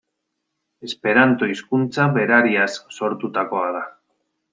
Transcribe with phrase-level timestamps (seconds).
[0.87, 3.85] Esperanto hizkuntza berariaz sortutakoa da.